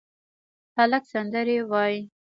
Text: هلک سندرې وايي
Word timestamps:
هلک 0.77 1.03
سندرې 1.11 1.55
وايي 1.71 1.97